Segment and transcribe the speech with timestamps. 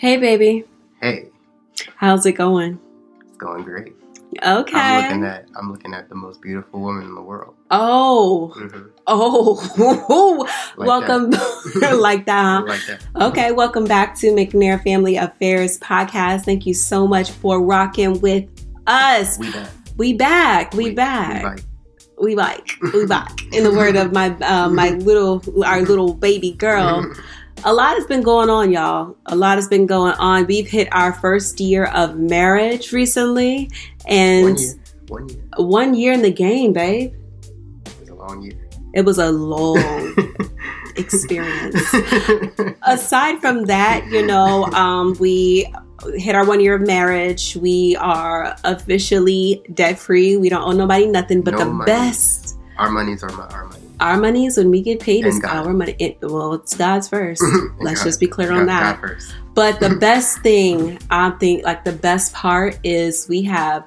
[0.00, 0.64] Hey, baby.
[1.02, 1.28] Hey,
[1.96, 2.78] How's it going?
[3.26, 3.92] it's going great.
[4.42, 4.78] Okay.
[4.78, 7.54] I'm looking at I'm looking at the most beautiful woman in the world.
[7.70, 8.90] oh, Mhm.
[9.06, 11.30] oh, Like welcome.
[12.00, 12.64] like that, huh?
[12.66, 13.02] Like that.
[13.28, 16.44] Okay, welcome back to McNair Family Affairs podcast.
[16.46, 18.48] Thank you so much for rocking with
[18.86, 19.38] us.
[19.38, 19.70] We back.
[19.98, 20.74] We back.
[20.74, 21.42] We, back.
[21.44, 21.62] like
[22.18, 22.70] We like.
[22.94, 23.38] We back.
[23.52, 27.04] In the word of my uh, my little our little baby girl.
[27.64, 29.16] A lot has been going on, y'all.
[29.26, 30.46] A lot has been going on.
[30.46, 33.70] We've hit our first year of marriage recently,
[34.06, 34.74] and one year.
[35.08, 35.38] One year.
[35.56, 37.12] one year in the game, babe.
[37.84, 38.68] It was a long year.
[38.94, 40.14] It was a long
[40.96, 41.94] experience.
[42.82, 45.72] Aside from that, you know, um, we
[46.14, 47.56] hit our one year of marriage.
[47.56, 50.36] We are officially debt free.
[50.36, 51.42] We don't owe nobody nothing.
[51.42, 51.86] But No the money.
[51.86, 53.79] best, our are my our money.
[54.00, 55.66] Our money is when we get paid is God.
[55.66, 55.94] our money.
[55.98, 57.42] It, well, it's God's first.
[57.80, 59.00] Let's God- just be clear God- on that.
[59.54, 63.86] But the best thing, I think, like the best part is we have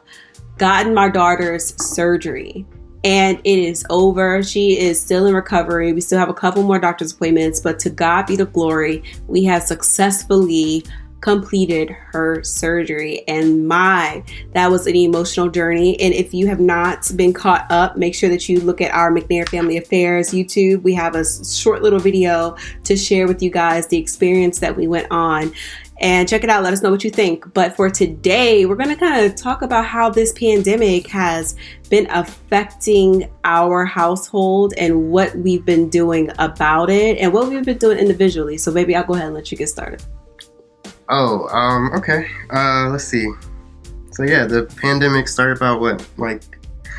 [0.57, 2.65] gotten my daughter's surgery
[3.03, 4.41] and it is over.
[4.43, 5.91] She is still in recovery.
[5.91, 9.43] We still have a couple more doctor's appointments, but to God be the glory, we
[9.45, 10.85] have successfully
[11.23, 14.21] completed her surgery and my
[14.53, 18.29] that was an emotional journey and if you have not been caught up make sure
[18.29, 22.57] that you look at our mcnair family affairs youtube we have a short little video
[22.83, 25.49] to share with you guys the experience that we went on
[25.99, 26.63] and check it out.
[26.63, 27.53] Let us know what you think.
[27.53, 31.55] But for today, we're going to kind of talk about how this pandemic has
[31.89, 37.77] been affecting our household and what we've been doing about it and what we've been
[37.77, 38.57] doing individually.
[38.57, 40.03] So, baby, I'll go ahead and let you get started.
[41.15, 42.25] Oh, um, okay.
[42.49, 43.31] Uh, let's see.
[44.13, 46.41] So yeah, the pandemic started about what, like,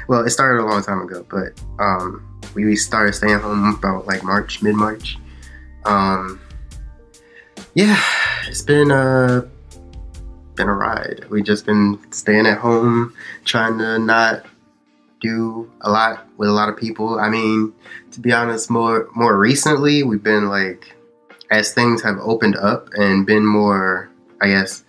[0.07, 4.23] well, it started a long time ago, but um, we started staying home about like
[4.23, 5.19] March, mid March.
[5.85, 6.41] Um,
[7.75, 8.01] yeah,
[8.47, 9.49] it's been a
[10.55, 11.25] been a ride.
[11.29, 14.47] We just been staying at home, trying to not
[15.21, 17.19] do a lot with a lot of people.
[17.19, 17.73] I mean,
[18.13, 20.95] to be honest, more more recently, we've been like
[21.51, 24.11] as things have opened up and been more,
[24.45, 24.85] I guess,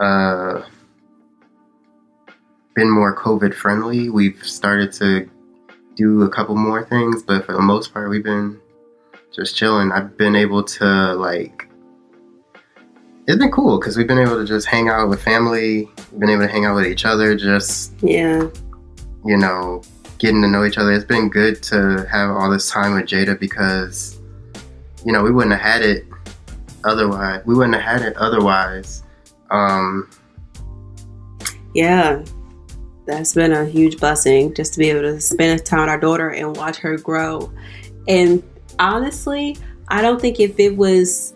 [0.00, 0.62] uh,
[2.74, 5.28] been more COVID friendly, we've started to
[5.94, 8.58] do a couple more things, but for the most part, we've been
[9.30, 9.92] just chilling.
[9.92, 11.68] I've been able to, like,
[13.26, 16.30] it's been cool because we've been able to just hang out with family, we've been
[16.30, 18.48] able to hang out with each other, just, Yeah.
[19.26, 19.82] you know,
[20.16, 20.92] getting to know each other.
[20.92, 24.18] It's been good to have all this time with Jada because,
[25.04, 26.06] you know, we wouldn't have had it
[26.86, 27.42] otherwise.
[27.44, 29.02] We wouldn't have had it otherwise.
[29.50, 30.08] Um,
[31.74, 32.24] Yeah.
[33.06, 36.30] That's been a huge blessing just to be able to spend time with our daughter
[36.30, 37.52] and watch her grow.
[38.08, 38.42] And
[38.80, 39.56] honestly,
[39.88, 41.34] I don't think if it was,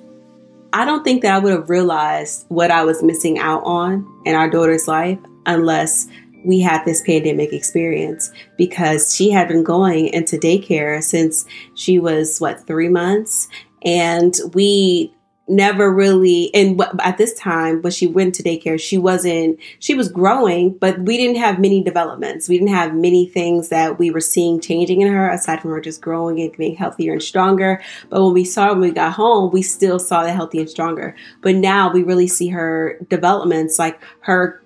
[0.72, 4.34] I don't think that I would have realized what I was missing out on in
[4.34, 6.08] our daughter's life unless
[6.44, 11.44] we had this pandemic experience because she had been going into daycare since
[11.74, 13.48] she was, what, three months?
[13.84, 15.14] And we
[15.50, 20.08] never really and at this time when she went to daycare she wasn't she was
[20.08, 22.48] growing but we didn't have many developments.
[22.48, 25.80] We didn't have many things that we were seeing changing in her aside from her
[25.80, 27.82] just growing and being healthier and stronger.
[28.08, 30.70] But when we saw her when we got home we still saw the healthy and
[30.70, 31.16] stronger.
[31.42, 34.62] But now we really see her developments like her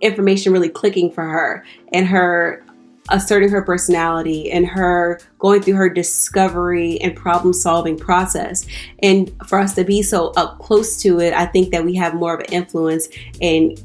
[0.00, 2.65] information really clicking for her and her
[3.08, 8.66] asserting her personality and her going through her discovery and problem solving process.
[9.02, 12.14] And for us to be so up close to it, I think that we have
[12.14, 13.08] more of an influence
[13.40, 13.76] in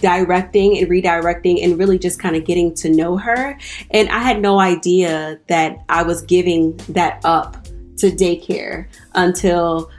[0.00, 3.58] directing and redirecting and really just kind of getting to know her.
[3.90, 7.66] And I had no idea that I was giving that up
[7.98, 9.90] to daycare until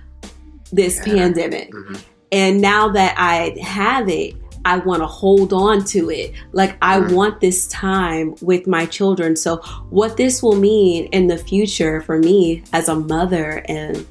[0.74, 1.14] this Yeah.
[1.14, 1.72] pandemic.
[1.72, 2.00] mhm.
[2.32, 4.36] And now that I have it,
[4.66, 6.34] I want to hold on to it.
[6.52, 7.14] Like, I Mhm.
[7.14, 9.36] want this time with my children.
[9.36, 14.06] So, what this will mean in the future for me as a mother and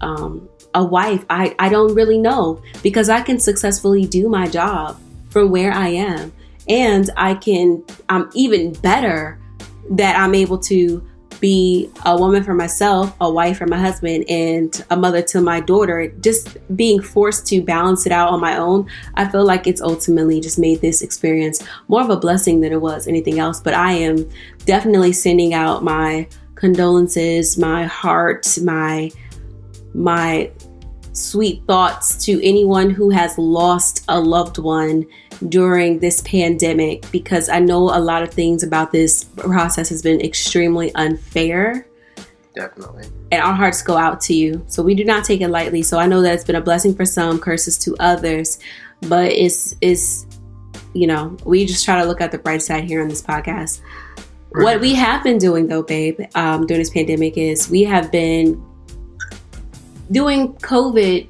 [0.00, 4.96] um, a wife, I, I don't really know because I can successfully do my job
[5.30, 6.32] from where I am.
[6.68, 9.40] And I can, I'm even better
[9.90, 11.02] that I'm able to
[11.40, 15.60] be a woman for myself, a wife for my husband, and a mother to my
[15.60, 16.08] daughter.
[16.20, 20.40] Just being forced to balance it out on my own, I feel like it's ultimately
[20.40, 23.60] just made this experience more of a blessing than it was anything else.
[23.60, 24.28] But I am
[24.64, 29.10] definitely sending out my condolences, my heart, my
[29.94, 30.50] my
[31.18, 35.06] sweet thoughts to anyone who has lost a loved one
[35.48, 40.20] during this pandemic because I know a lot of things about this process has been
[40.20, 41.88] extremely unfair
[42.58, 43.04] Definitely.
[43.30, 44.64] And our hearts go out to you.
[44.66, 45.82] So we do not take it lightly.
[45.82, 48.58] So I know that it's been a blessing for some, curses to others,
[49.02, 50.26] but it's it's
[50.92, 53.80] you know, we just try to look at the bright side here on this podcast.
[54.50, 54.64] Right.
[54.64, 58.60] What we have been doing though, babe, um, during this pandemic is we have been
[60.10, 61.28] doing COVID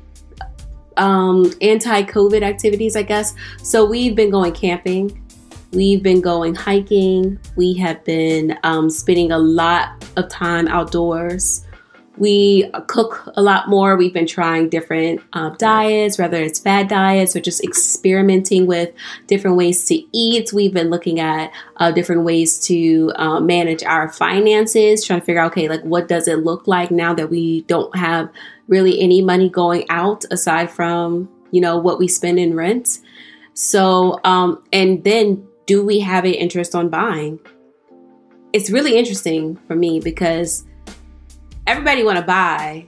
[0.96, 3.34] um, anti-COVID activities, I guess.
[3.62, 5.24] So we've been going camping,
[5.72, 11.64] we've been going hiking, we have been um, spending a lot of time outdoors.
[12.18, 13.96] We cook a lot more.
[13.96, 18.92] We've been trying different uh, diets, whether it's fad diets or just experimenting with
[19.26, 20.52] different ways to eat.
[20.52, 25.40] We've been looking at uh, different ways to uh, manage our finances, trying to figure
[25.40, 28.30] out, okay, like what does it look like now that we don't have
[28.66, 32.98] really any money going out aside from, you know, what we spend in rent.
[33.54, 37.40] So, um, and then do we have an interest on buying?
[38.52, 40.64] It's really interesting for me because
[41.68, 42.86] everybody want to buy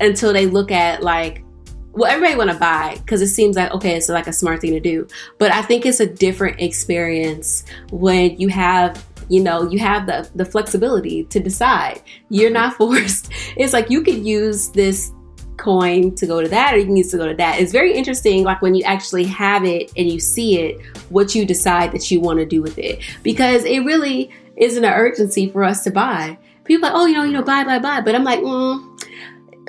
[0.00, 1.44] until they look at like
[1.92, 4.72] well everybody want to buy because it seems like okay it's like a smart thing
[4.72, 5.06] to do.
[5.38, 10.28] But i think it's a different experience when you have you know you have the
[10.34, 12.02] the flexibility to decide.
[12.30, 13.30] You're not forced.
[13.56, 15.12] It's like you could use this
[15.58, 17.60] coin to go to that or you can use to go to that.
[17.60, 21.46] It's very interesting like when you actually have it and you see it what you
[21.46, 23.02] decide that you want to do with it.
[23.22, 27.24] Because it really isn't an urgency for us to buy people like, oh, you know,
[27.24, 28.00] you know, buy, buy, buy.
[28.00, 28.98] But I'm like, mm,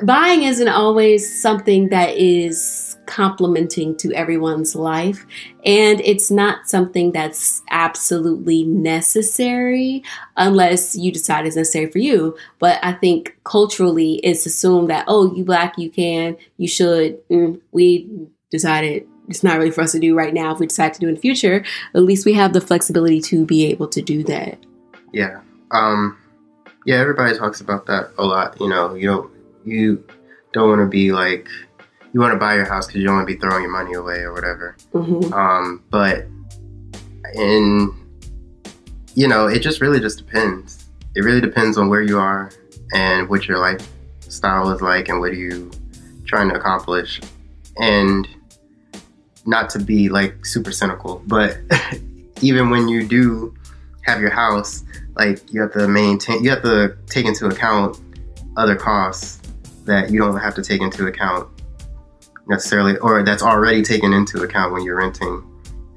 [0.03, 5.25] buying isn't always something that is complementing to everyone's life.
[5.65, 10.03] And it's not something that's absolutely necessary
[10.35, 12.37] unless you decide it's necessary for you.
[12.59, 17.27] But I think culturally, it's assumed that, oh, you black, you can, you should.
[17.29, 18.09] Mm, we
[18.51, 20.53] decided it's not really for us to do right now.
[20.53, 23.45] If we decide to do in the future, at least we have the flexibility to
[23.45, 24.59] be able to do that.
[25.11, 25.41] Yeah.
[25.71, 26.17] Um,
[26.87, 28.59] yeah, everybody talks about that a lot.
[28.61, 29.31] You know, you don't
[29.65, 30.03] you
[30.53, 31.49] don't want to be like
[32.13, 33.93] you want to buy your house because you don't want to be throwing your money
[33.93, 34.77] away or whatever.
[34.93, 35.33] Mm-hmm.
[35.33, 36.27] Um, but
[37.35, 37.93] in
[39.15, 40.87] you know, it just really just depends.
[41.13, 42.51] It really depends on where you are
[42.93, 45.69] and what your lifestyle is like and what are you
[46.25, 47.19] trying to accomplish.
[47.75, 48.29] And
[49.45, 51.57] not to be like super cynical, but
[52.41, 53.56] even when you do
[54.07, 54.83] have your house,
[55.15, 57.99] like you have to maintain you have to take into account
[58.55, 59.41] other costs
[59.85, 61.47] that you don't have to take into account
[62.47, 65.43] necessarily or that's already taken into account when you're renting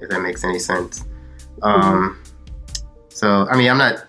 [0.01, 1.05] if that makes any sense.
[1.63, 2.19] Um,
[3.21, 4.07] so i mean i'm not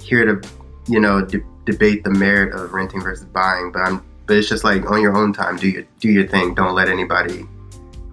[0.00, 0.48] here to
[0.86, 4.62] you know de- debate the merit of renting versus buying but i'm but it's just
[4.62, 6.54] like on your own time do your do your thing.
[6.54, 7.46] Don't let anybody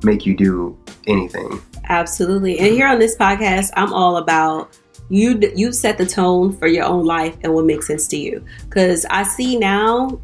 [0.02, 0.78] make you do
[1.08, 1.62] anything.
[1.90, 2.58] Absolutely.
[2.58, 4.76] And here on this podcast i'm all about
[5.10, 8.44] you you set the tone for your own life and what makes sense to you.
[8.64, 10.20] Because i see now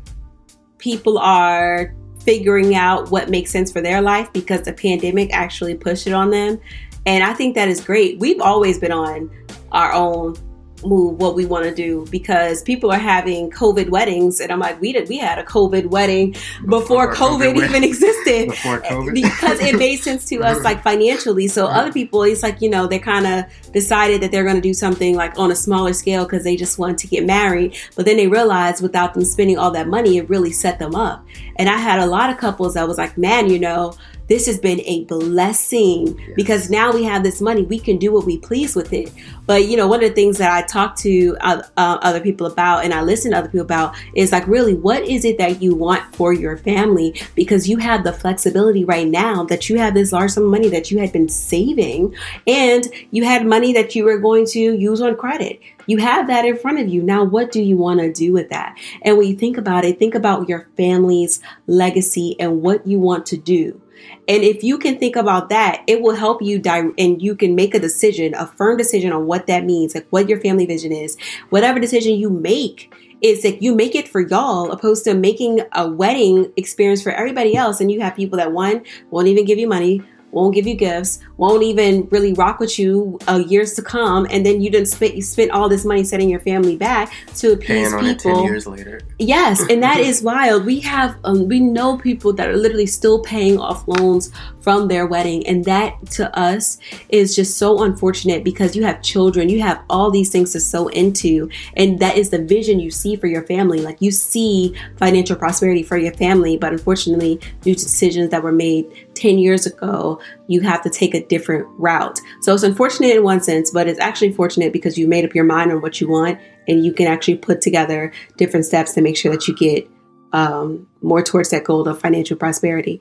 [0.77, 6.07] people are figuring out what makes sense for their life because the pandemic actually pushed
[6.07, 6.59] it on them.
[7.05, 8.19] And i think that is great.
[8.19, 9.29] We've always been on
[9.71, 10.35] our own
[10.83, 14.79] move what we want to do because people are having COVID weddings, and I'm like,
[14.81, 16.31] we did we had a COVID wedding
[16.65, 19.13] before, before COVID, COVID, even existed before eh, COVID.
[19.13, 21.47] because it made sense to us like financially.
[21.47, 24.61] So other people, it's like you know they kind of decided that they're going to
[24.61, 28.05] do something like on a smaller scale because they just want to get married, but
[28.05, 31.25] then they realized without them spending all that money, it really set them up.
[31.57, 33.93] And I had a lot of couples that was like, man, you know
[34.31, 38.25] this has been a blessing because now we have this money we can do what
[38.25, 39.11] we please with it
[39.45, 42.47] but you know one of the things that i talk to uh, uh, other people
[42.47, 45.61] about and i listen to other people about is like really what is it that
[45.61, 49.93] you want for your family because you have the flexibility right now that you have
[49.93, 52.15] this large sum of money that you had been saving
[52.47, 56.45] and you had money that you were going to use on credit you have that
[56.45, 57.01] in front of you.
[57.01, 58.77] Now, what do you want to do with that?
[59.01, 63.25] And when you think about it, think about your family's legacy and what you want
[63.27, 63.81] to do.
[64.27, 67.55] And if you can think about that, it will help you di- and you can
[67.55, 70.91] make a decision, a firm decision on what that means, like what your family vision
[70.91, 71.17] is.
[71.49, 75.87] Whatever decision you make, is that you make it for y'all opposed to making a
[75.87, 78.81] wedding experience for everybody else and you have people that one
[79.11, 83.19] won't even give you money won't give you gifts, won't even really rock with you
[83.27, 86.29] uh, years to come, and then you didn't spend you spent all this money setting
[86.29, 88.35] your family back to appease people.
[88.35, 89.01] Ten years later.
[89.19, 90.65] Yes, and that is wild.
[90.65, 95.05] We have um, we know people that are literally still paying off loans from their
[95.05, 96.77] wedding, and that to us
[97.09, 100.87] is just so unfortunate because you have children, you have all these things to sow
[100.89, 103.81] into, and that is the vision you see for your family.
[103.81, 108.51] Like you see financial prosperity for your family, but unfortunately, due to decisions that were
[108.51, 108.85] made
[109.21, 112.19] 10 years ago, you have to take a different route.
[112.41, 115.43] So it's unfortunate in one sense, but it's actually fortunate because you made up your
[115.43, 119.15] mind on what you want and you can actually put together different steps to make
[119.15, 119.87] sure that you get
[120.33, 122.99] um, more towards that goal of financial prosperity.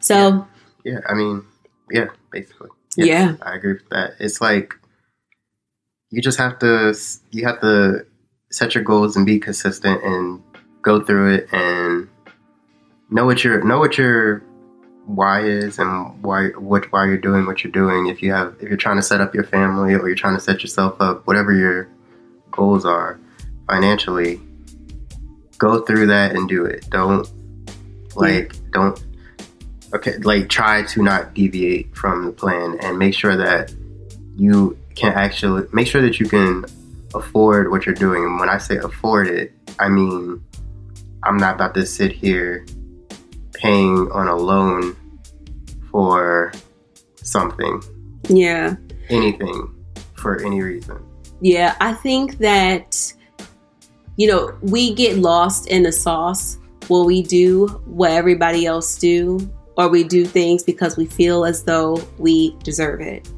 [0.00, 0.46] So,
[0.84, 1.46] yeah, yeah I mean,
[1.90, 2.68] yeah, basically.
[2.96, 3.36] Yes, yeah.
[3.40, 4.16] I agree with that.
[4.20, 4.74] It's like
[6.10, 6.94] you just have to,
[7.30, 8.04] you have to
[8.50, 10.42] set your goals and be consistent and
[10.82, 12.08] go through it and
[13.08, 14.42] know what your know what your
[15.06, 18.06] why is and why what why you're doing what you're doing.
[18.06, 20.40] If you have if you're trying to set up your family or you're trying to
[20.40, 21.88] set yourself up, whatever your
[22.50, 23.18] goals are
[23.68, 24.40] financially,
[25.58, 26.88] go through that and do it.
[26.90, 27.28] Don't
[28.14, 29.04] like don't
[29.94, 33.74] okay like try to not deviate from the plan and make sure that
[34.36, 36.64] you can actually make sure that you can
[37.14, 38.24] afford what you're doing.
[38.24, 40.44] And when I say afford it, I mean
[41.24, 42.64] I'm not about to sit here
[43.62, 44.96] paying on a loan
[45.92, 46.52] for
[47.14, 47.80] something.
[48.28, 48.74] Yeah.
[49.08, 49.72] Anything
[50.14, 51.00] for any reason.
[51.40, 53.12] Yeah, I think that,
[54.16, 59.38] you know, we get lost in the sauce when we do what everybody else do,
[59.76, 63.28] or we do things because we feel as though we deserve it.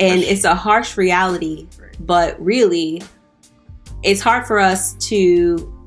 [0.00, 1.68] And it's a harsh reality,
[2.00, 3.02] but really,
[4.02, 5.81] it's hard for us to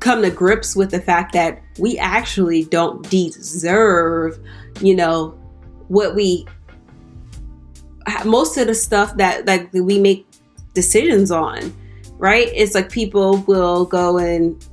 [0.00, 4.38] come to grips with the fact that we actually don't deserve,
[4.80, 5.30] you know,
[5.88, 6.46] what we
[8.24, 10.26] most of the stuff that like we make
[10.74, 11.72] decisions on,
[12.18, 12.48] right?
[12.54, 14.64] It's like people will go and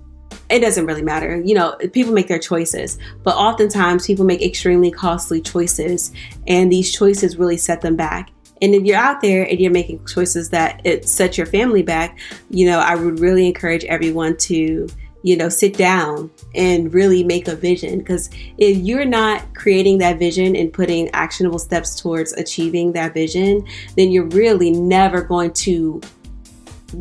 [0.50, 1.42] it doesn't really matter.
[1.44, 6.14] You know, people make their choices, but oftentimes people make extremely costly choices,
[6.48, 8.32] and these choices really set them back.
[8.62, 12.18] And if you're out there and you're making choices that it set your family back,
[12.50, 14.88] you know, I would really encourage everyone to
[15.28, 18.00] you know, sit down and really make a vision.
[18.00, 23.68] Because if you're not creating that vision and putting actionable steps towards achieving that vision,
[23.98, 26.00] then you're really never going to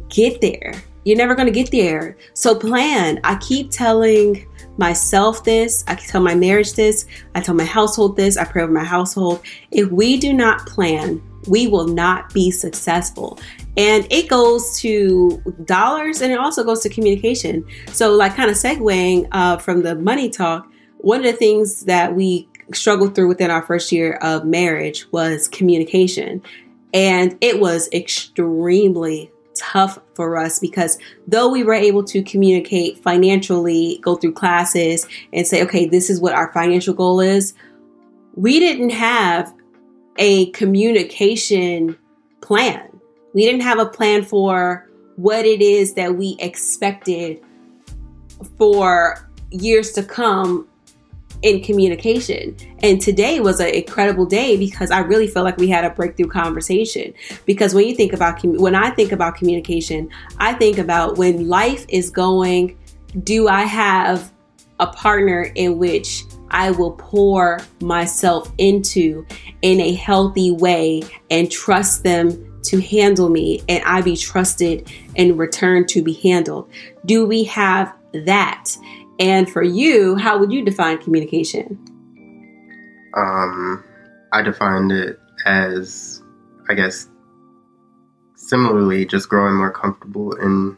[0.08, 0.74] get there.
[1.04, 2.16] You're never going to get there.
[2.34, 3.20] So plan.
[3.22, 4.44] I keep telling
[4.76, 7.06] myself this, I tell my marriage this,
[7.36, 9.40] I tell my household this, I pray over my household.
[9.70, 13.38] If we do not plan, we will not be successful.
[13.76, 17.64] And it goes to dollars and it also goes to communication.
[17.92, 22.14] So, like, kind of segueing uh, from the money talk, one of the things that
[22.14, 26.42] we struggled through within our first year of marriage was communication.
[26.92, 33.98] And it was extremely tough for us because though we were able to communicate financially,
[34.02, 37.54] go through classes, and say, okay, this is what our financial goal is,
[38.34, 39.52] we didn't have
[40.18, 41.96] a communication
[42.40, 43.00] plan.
[43.34, 47.40] We didn't have a plan for what it is that we expected
[48.58, 50.68] for years to come
[51.42, 52.56] in communication.
[52.82, 56.28] And today was an incredible day because I really felt like we had a breakthrough
[56.28, 57.12] conversation.
[57.44, 61.84] Because when you think about when I think about communication, I think about when life
[61.88, 62.78] is going,
[63.22, 64.32] do I have
[64.80, 69.26] a partner in which I will pour myself into
[69.62, 75.36] in a healthy way and trust them to handle me and I be trusted in
[75.36, 76.68] return to be handled?
[77.04, 78.76] Do we have that?
[79.18, 81.78] And for you, how would you define communication?
[83.16, 83.82] Um,
[84.32, 86.22] I defined it as,
[86.68, 87.08] I guess,
[88.34, 90.76] similarly, just growing more comfortable in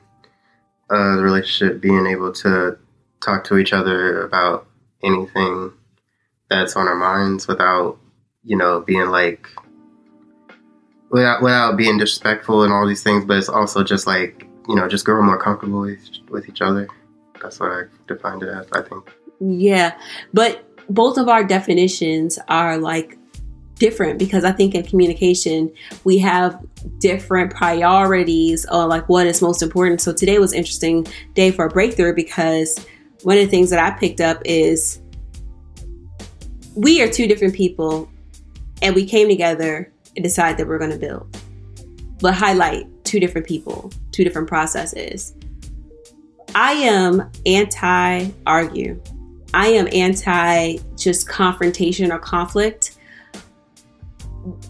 [0.90, 2.78] uh, the relationship, being able to
[3.20, 4.67] talk to each other about
[5.02, 5.72] anything
[6.50, 7.98] that's on our minds without,
[8.42, 9.48] you know, being like,
[11.10, 13.24] without without being disrespectful and all these things.
[13.24, 16.88] But it's also just like, you know, just growing more comfortable with, with each other.
[17.42, 18.66] That's what I defined it as.
[18.72, 19.12] I think.
[19.40, 19.96] Yeah,
[20.32, 23.18] but both of our definitions are like
[23.78, 25.72] different because I think in communication
[26.04, 26.60] we have
[26.98, 30.00] different priorities or like what is most important.
[30.00, 32.84] So today was interesting day for a breakthrough because
[33.22, 35.00] one of the things that I picked up is
[36.74, 38.08] we are two different people
[38.82, 41.36] and we came together and decided that we're going to build.
[42.20, 45.34] But highlight two different people, two different processes.
[46.54, 49.00] I am anti argue.
[49.54, 52.96] I am anti just confrontation or conflict.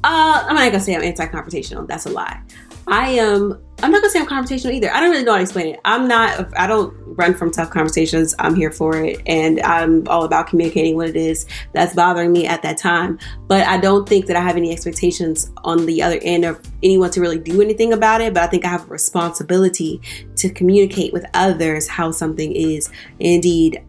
[0.04, 1.86] Uh, I'm not gonna say I'm anti confrontational.
[1.86, 2.40] That's a lie.
[2.86, 4.92] I am I'm not gonna say I'm confrontational either.
[4.92, 5.80] I don't really know how to explain it.
[5.84, 6.52] I'm not.
[6.58, 8.34] I don't run from tough conversations.
[8.38, 12.46] I'm here for it, and I'm all about communicating what it is that's bothering me
[12.46, 13.18] at that time.
[13.46, 17.10] But I don't think that I have any expectations on the other end of anyone
[17.12, 18.34] to really do anything about it.
[18.34, 20.00] But I think I have a responsibility
[20.36, 23.82] to communicate with others how something is indeed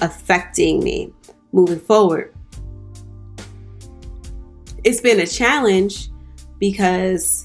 [0.00, 1.12] affecting me
[1.52, 2.34] moving forward.
[4.84, 6.08] it's been a challenge
[6.58, 7.44] because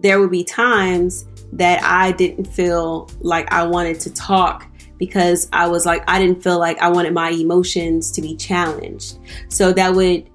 [0.00, 4.66] there would be times that I didn't feel like I wanted to talk
[4.98, 9.18] because I was like, I didn't feel like I wanted my emotions to be challenged.
[9.48, 10.28] So that would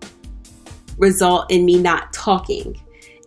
[0.98, 2.80] result in me not talking.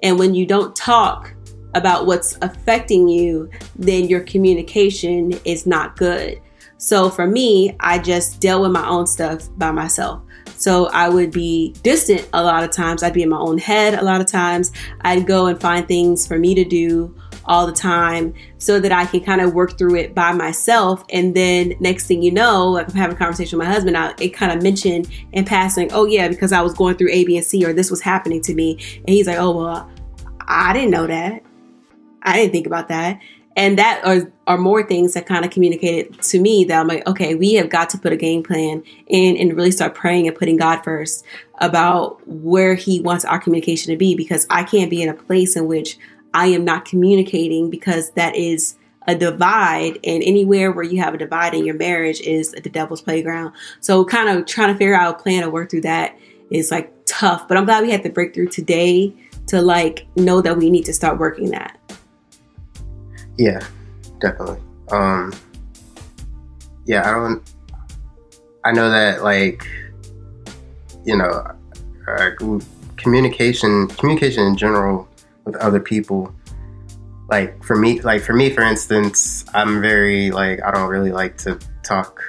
[0.03, 1.35] And when you don't talk
[1.75, 6.41] about what's affecting you, then your communication is not good.
[6.77, 10.23] So for me, I just dealt with my own stuff by myself.
[10.63, 13.03] So I would be distant a lot of times.
[13.03, 14.71] I'd be in my own head a lot of times.
[15.01, 17.13] I'd go and find things for me to do
[17.47, 21.05] all the time so that I can kind of work through it by myself.
[21.11, 24.15] And then next thing you know, like I'm having a conversation with my husband, I,
[24.21, 27.37] it kind of mentioned in passing, oh yeah, because I was going through A, B,
[27.37, 28.79] and C, or this was happening to me.
[28.99, 29.91] And he's like, oh, well,
[30.43, 31.43] I didn't know that.
[32.23, 33.19] I didn't think about that.
[33.57, 37.07] And that are, are more things that kind of communicated to me that I'm like,
[37.07, 40.37] okay, we have got to put a game plan in and really start praying and
[40.37, 41.25] putting God first
[41.59, 45.57] about where He wants our communication to be because I can't be in a place
[45.57, 45.99] in which
[46.35, 51.19] I am not communicating because that is a divide and anywhere where you have a
[51.19, 53.53] divide in your marriage is the devil's playground.
[53.81, 56.17] So kind of trying to figure out a plan to work through that
[56.51, 59.13] is like tough, but I'm glad we had the breakthrough today
[59.49, 61.79] to like know that we need to start working that.
[63.39, 63.61] Yeah,
[64.21, 64.61] definitely.
[64.91, 65.33] Um
[66.87, 67.43] yeah, I don't
[68.65, 69.67] I know that like
[71.05, 71.45] you know
[72.09, 72.31] uh,
[72.97, 75.09] communication communication in general
[75.45, 76.33] with other people
[77.29, 81.37] like for me like for me for instance i'm very like i don't really like
[81.37, 82.23] to talk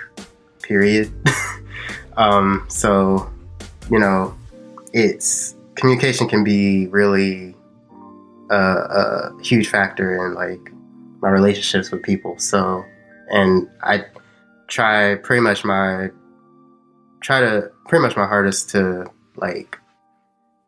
[0.62, 1.12] period
[2.18, 3.32] um so
[3.92, 4.36] you know
[4.94, 7.56] it's communication can be really
[8.50, 10.73] a, a huge factor in like
[11.24, 12.84] my relationships with people so
[13.30, 14.06] and i
[14.68, 16.10] try pretty much my
[17.22, 19.80] try to pretty much my hardest to like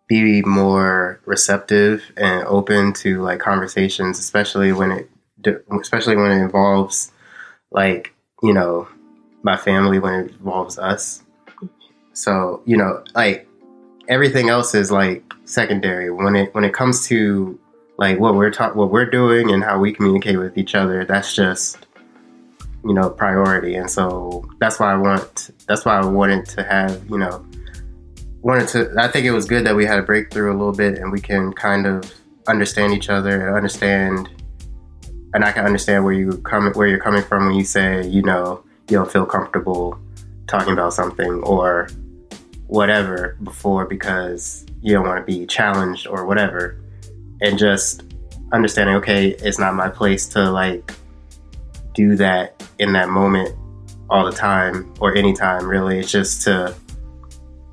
[0.07, 5.09] be more receptive and open to like conversations, especially when it
[5.79, 7.11] especially when it involves
[7.71, 8.87] like you know
[9.43, 11.23] my family when it involves us.
[12.13, 13.47] So you know like
[14.07, 17.59] everything else is like secondary when it when it comes to
[17.97, 21.05] like what we're talking what we're doing and how we communicate with each other.
[21.05, 21.87] That's just
[22.83, 27.03] you know priority and so that's why i want that's why i wanted to have
[27.09, 27.43] you know
[28.45, 28.93] wanted to.
[28.97, 31.19] I think it was good that we had a breakthrough a little bit, and we
[31.19, 32.13] can kind of
[32.47, 34.29] understand each other, and understand,
[35.33, 38.21] and I can understand where you come where you're coming from when you say, you
[38.21, 39.99] know, you don't feel comfortable
[40.47, 41.89] talking about something or
[42.67, 46.77] whatever before because you don't want to be challenged or whatever,
[47.41, 48.03] and just
[48.53, 50.93] understanding, okay, it's not my place to like
[51.93, 53.55] do that in that moment
[54.09, 55.99] all the time or anytime really.
[55.99, 56.75] It's just to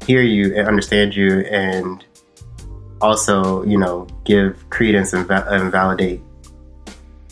[0.07, 2.05] hear you and understand you and
[3.01, 6.21] also you know give credence and, and validate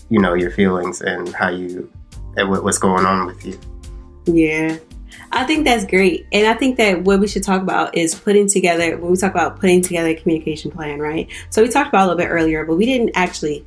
[0.08, 1.90] you know your feelings and how you
[2.36, 3.58] and what's going on with you
[4.26, 4.76] yeah
[5.32, 6.26] I think that's great.
[6.32, 9.32] And I think that what we should talk about is putting together, when we talk
[9.32, 11.28] about putting together a communication plan, right?
[11.50, 13.64] So we talked about a little bit earlier, but we didn't actually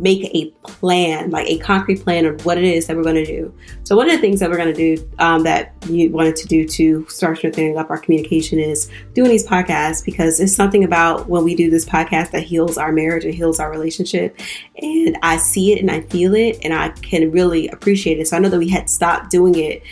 [0.00, 3.24] make a plan, like a concrete plan of what it is that we're going to
[3.24, 3.54] do.
[3.84, 6.46] So, one of the things that we're going to do um, that you wanted to
[6.46, 11.28] do to start strengthening up our communication is doing these podcasts because it's something about
[11.28, 14.38] when we do this podcast that heals our marriage and heals our relationship.
[14.80, 18.28] And I see it and I feel it and I can really appreciate it.
[18.28, 19.82] So, I know that we had stopped doing it,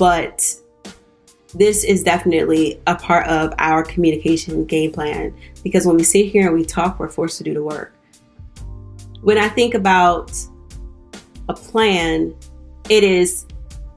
[0.00, 0.52] but
[1.54, 5.32] this is definitely a part of our communication game plan
[5.62, 7.94] because when we sit here and we talk, we're forced to do the work
[9.22, 10.32] when I think about
[11.48, 12.34] a plan,
[12.88, 13.46] it is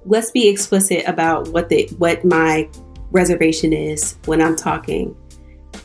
[0.06, 2.70] let's be explicit about what the what my
[3.12, 5.16] reservation is when I'm talking.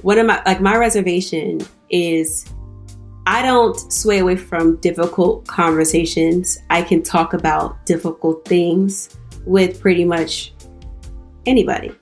[0.02, 2.46] One of my like my reservation is
[3.26, 6.58] I don't sway away from difficult conversations.
[6.70, 10.52] I can talk about difficult things with pretty much
[11.46, 11.92] anybody.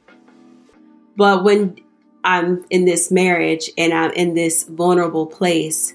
[1.17, 1.77] But when
[2.25, 5.95] I'm in this marriage and I'm in this vulnerable place,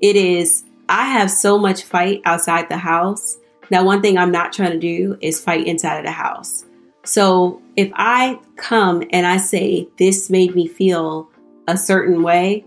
[0.00, 3.38] it is I have so much fight outside the house.
[3.70, 6.66] Now, one thing I'm not trying to do is fight inside of the house.
[7.04, 11.30] So if I come and I say, this made me feel
[11.66, 12.64] a certain way,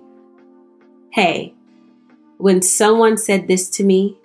[1.12, 1.54] hey,
[2.38, 4.18] when someone said this to me,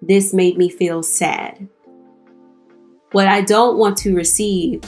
[0.00, 1.68] this made me feel sad.
[3.12, 4.82] What I don't want to receive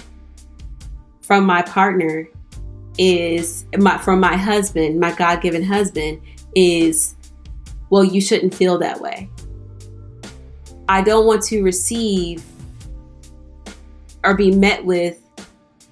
[1.22, 2.28] from my partner
[2.98, 6.20] is my from my husband, my God-given husband
[6.54, 7.14] is
[7.88, 9.28] well, you shouldn't feel that way.
[10.88, 12.44] I don't want to receive
[14.22, 15.18] or be met with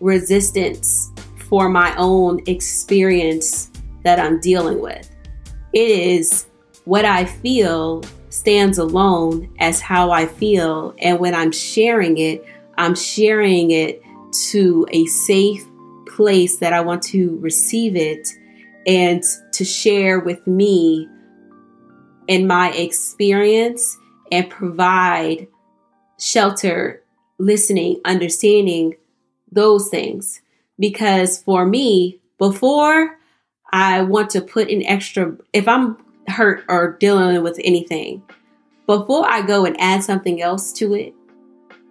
[0.00, 1.10] resistance
[1.48, 3.70] for my own experience
[4.04, 5.10] that I'm dealing with.
[5.72, 6.46] It is
[6.84, 10.94] what I feel stands alone as how I feel.
[10.98, 12.44] And when I'm sharing it,
[12.76, 14.02] I'm sharing it
[14.50, 15.64] to a safe
[16.06, 18.28] place that I want to receive it
[18.86, 21.08] and to share with me
[22.26, 23.96] in my experience
[24.30, 25.48] and provide
[26.18, 27.02] shelter,
[27.38, 28.96] listening, understanding
[29.50, 30.40] those things.
[30.78, 33.18] Because for me, before
[33.72, 35.96] I want to put in extra, if I'm
[36.30, 38.22] hurt or dealing with anything,
[38.86, 41.14] before I go and add something else to it,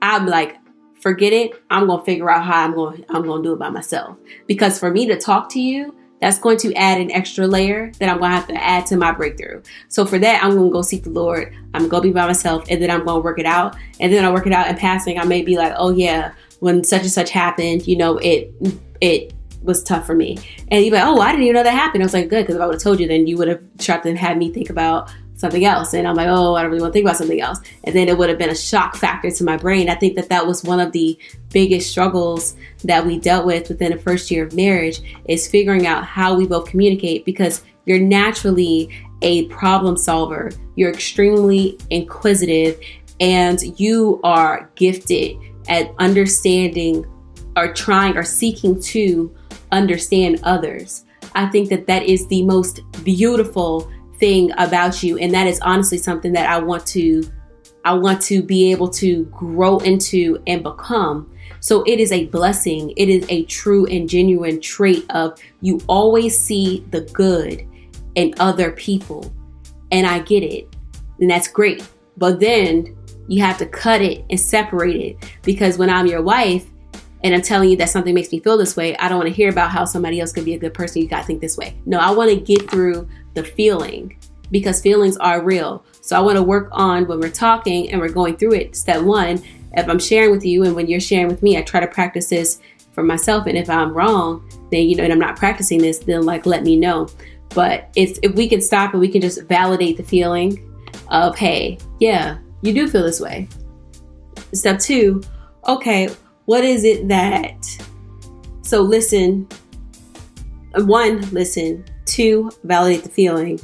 [0.02, 0.58] I'm like,
[1.00, 1.62] forget it.
[1.70, 3.06] I'm gonna figure out how I'm going.
[3.10, 4.18] I'm gonna do it by myself.
[4.48, 8.10] Because for me to talk to you, that's going to add an extra layer that
[8.10, 9.62] I'm to have to add to my breakthrough.
[9.88, 11.56] So for that, I'm to go seek the Lord.
[11.74, 13.76] I'm to be by myself and then I'm to work it out.
[14.00, 15.20] And then I work it out in passing.
[15.20, 18.52] I may be like, oh yeah, when such and such happened, you know, it,
[19.00, 20.38] it was tough for me.
[20.70, 22.04] And you're like, oh, I didn't even know that happened.
[22.04, 22.46] I was like, good.
[22.46, 24.52] Cause if I would have told you, then you would have tried to have me
[24.52, 25.94] think about something else.
[25.94, 27.60] And I'm like, oh, I don't really want to think about something else.
[27.84, 29.90] And then it would have been a shock factor to my brain.
[29.90, 31.18] I think that that was one of the
[31.52, 36.04] biggest struggles that we dealt with within the first year of marriage is figuring out
[36.04, 38.90] how we both communicate because you're naturally
[39.22, 40.52] a problem solver.
[40.76, 42.80] You're extremely inquisitive
[43.20, 47.06] and you are gifted at understanding
[47.56, 49.36] or trying or seeking to
[49.72, 51.06] understand others.
[51.36, 55.98] I think that that is the most beautiful thing about you and that is honestly
[55.98, 57.24] something that I want to
[57.86, 61.32] I want to be able to grow into and become.
[61.62, 62.92] So it is a blessing.
[62.98, 67.66] It is a true and genuine trait of you always see the good
[68.16, 69.34] in other people.
[69.92, 70.76] And I get it.
[71.22, 71.88] And that's great.
[72.18, 72.98] But then
[73.30, 76.66] you have to cut it and separate it because when I'm your wife
[77.24, 79.34] and I'm telling you that something makes me feel this way, I don't want to
[79.34, 81.02] hear about how somebody else could be a good person.
[81.02, 81.76] You got to think this way.
[81.86, 84.18] No, I want to get through the feeling
[84.52, 85.84] because feelings are real.
[86.02, 88.76] So I want to work on when we're talking and we're going through it.
[88.76, 91.80] Step one, if I'm sharing with you and when you're sharing with me, I try
[91.80, 92.62] to practice this
[92.94, 93.46] for myself.
[93.48, 96.64] And if I'm wrong, then, you know, and I'm not practicing this, then like let
[96.64, 97.08] me know.
[97.50, 100.64] But if, if we can stop and we can just validate the feeling
[101.10, 103.48] of, hey, yeah, you do feel this way.
[104.54, 105.22] Step two,
[105.68, 106.10] okay,
[106.48, 107.66] what is it that,
[108.64, 109.48] so listen,
[110.74, 113.60] one, listen, Two, validate the feeling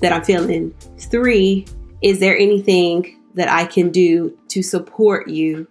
[0.00, 0.74] that I'm feeling.
[0.98, 1.66] Three,
[2.02, 5.66] is there anything that I can do to support you?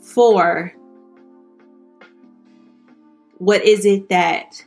[0.00, 0.72] Four,
[3.38, 4.64] what is it that,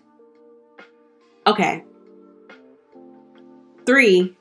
[1.48, 1.86] okay.
[3.86, 4.38] Three,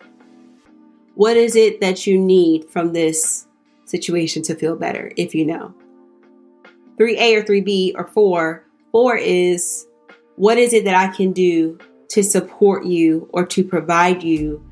[1.15, 3.47] what is it that you need from this
[3.85, 5.73] situation to feel better if you know?
[6.99, 8.65] 3A or 3B or 4.
[8.93, 9.87] 4 is
[10.37, 11.79] what is it that I can do
[12.11, 14.65] to support you or to provide you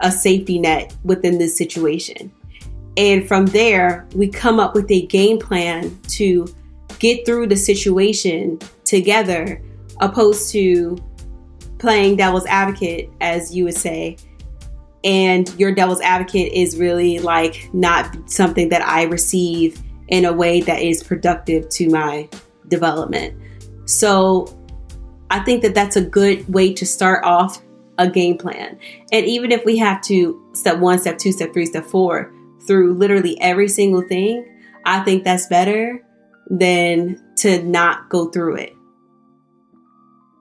[0.00, 2.32] a safety net within this situation?
[2.96, 6.46] And from there, we come up with a game plan to
[6.98, 9.62] get through the situation together,
[10.00, 10.98] opposed to
[11.78, 14.16] playing devil's advocate, as you would say.
[15.02, 20.60] And your devil's advocate is really like not something that I receive in a way
[20.60, 22.28] that is productive to my
[22.68, 23.34] development.
[23.86, 24.56] So
[25.30, 27.62] I think that that's a good way to start off
[27.98, 28.78] a game plan.
[29.12, 32.32] And even if we have to step one, step two, step three, step four
[32.66, 34.46] through literally every single thing,
[34.84, 36.04] I think that's better
[36.48, 38.74] than to not go through it.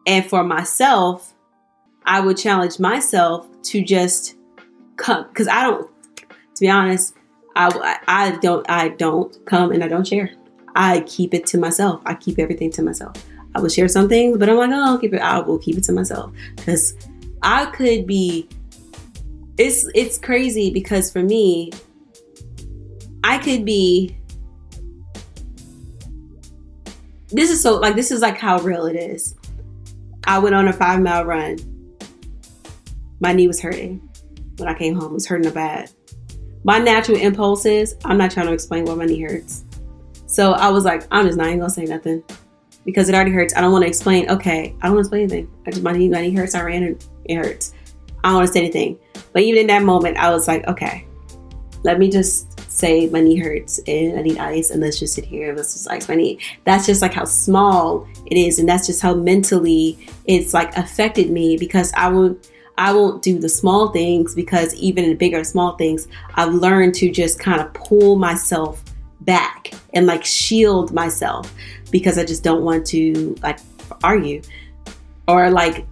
[0.08, 1.34] And for myself,
[2.05, 4.36] I would challenge myself to just
[4.95, 5.88] come because I don't,
[6.29, 7.13] to be honest,
[7.60, 10.32] I, I don't I don't come and I don't share.
[10.76, 12.02] I keep it to myself.
[12.06, 13.15] I keep everything to myself.
[13.54, 15.19] I will share some things, but I'm like, oh, I'll keep it.
[15.19, 16.95] I will keep it to myself because
[17.41, 18.48] I could be.
[19.58, 21.72] It's it's crazy because for me,
[23.24, 24.15] I could be.
[27.28, 29.36] This is so like this is like how real it is.
[30.26, 31.58] I went on a five mile run.
[33.19, 34.00] My knee was hurting
[34.58, 35.12] when I came home.
[35.12, 35.91] It was hurting a bad.
[36.63, 39.63] My natural impulse is I'm not trying to explain why my knee hurts.
[40.26, 42.24] So I was like, I'm just not even gonna say nothing
[42.86, 43.56] because it already hurts.
[43.56, 44.30] I don't want to explain.
[44.30, 45.52] Okay, I don't want to explain anything.
[45.65, 46.56] I just my knee, my knee hurts.
[46.56, 47.74] I ran and it hurts.
[48.24, 49.00] I don't want to say anything.
[49.32, 51.08] But even in that moment, I was like, okay,
[51.84, 55.26] let me just say my knee hurts and I need ice and let's just sit
[55.26, 56.39] here and let's just ice my knee.
[56.65, 61.30] That's just like how small it is, and that's just how mentally it's like affected
[61.32, 62.50] me because I won't.
[62.80, 67.12] I won't do the small things because even in bigger small things, I've learned to
[67.12, 68.82] just kind of pull myself
[69.20, 71.54] back and like shield myself
[71.92, 73.60] because I just don't want to like
[74.02, 74.42] argue
[75.28, 75.86] or like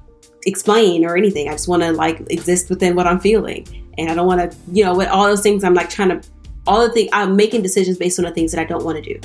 [0.46, 1.50] explain or anything.
[1.50, 3.68] I just want to like exist within what I'm feeling.
[3.98, 6.22] And I don't want to, you know, with all those things, I'm like trying to,
[6.66, 9.14] all the things, I'm making decisions based on the things that I don't want to
[9.14, 9.20] do,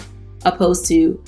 [0.44, 1.22] opposed to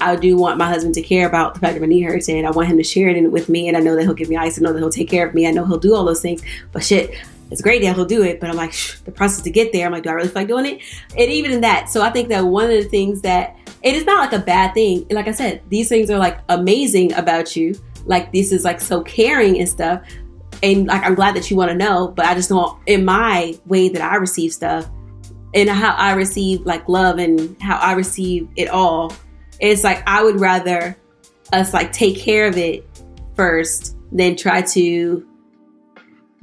[0.00, 2.46] I do want my husband to care about the fact that my knee hurts and
[2.46, 3.68] I want him to share it with me.
[3.68, 4.58] And I know that he'll give me ice.
[4.58, 5.46] And I know that he'll take care of me.
[5.46, 6.42] I know he'll do all those things.
[6.72, 7.14] But shit,
[7.50, 8.40] it's great that he'll do it.
[8.40, 10.48] But I'm like, the process to get there, I'm like, do I really feel like
[10.48, 10.82] doing it?
[11.16, 14.04] And even in that, so I think that one of the things that it is
[14.04, 15.06] not like a bad thing.
[15.10, 17.78] Like I said, these things are like amazing about you.
[18.04, 20.02] Like this is like so caring and stuff.
[20.62, 23.56] And like I'm glad that you want to know, but I just know in my
[23.66, 24.88] way that I receive stuff
[25.54, 29.12] and how I receive like love and how I receive it all
[29.60, 30.96] it's like I would rather
[31.52, 32.86] us like take care of it
[33.36, 35.26] first than try to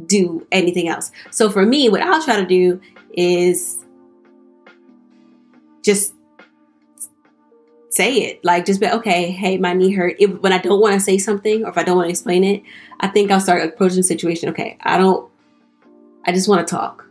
[0.05, 1.11] do anything else.
[1.31, 2.81] So for me, what I'll try to do
[3.13, 3.83] is
[5.83, 6.13] just
[7.89, 8.43] say it.
[8.43, 10.15] Like just be okay, hey, my knee hurt.
[10.19, 12.43] If, when I don't want to say something or if I don't want to explain
[12.43, 12.63] it,
[12.99, 14.49] I think I'll start approaching the situation.
[14.49, 15.31] Okay, I don't
[16.25, 17.05] I just want to talk.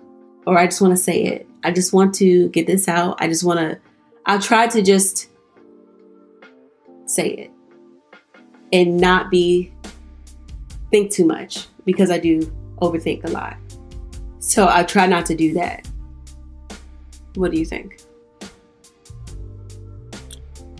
[0.46, 1.48] Or I just want to say it.
[1.62, 3.16] I just want to get this out.
[3.18, 3.78] I just want to
[4.26, 5.30] I'll try to just
[7.06, 7.50] say it
[8.72, 9.72] and not be
[10.90, 12.40] think too much because I do
[12.80, 13.56] overthink a lot.
[14.38, 15.88] So I try not to do that.
[17.34, 18.00] What do you think?